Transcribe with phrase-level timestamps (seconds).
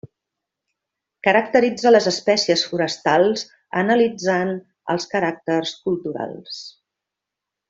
[1.27, 3.45] Caracteritza les espècies forestals
[3.83, 4.53] analitzant
[4.95, 6.61] els caràcters culturals.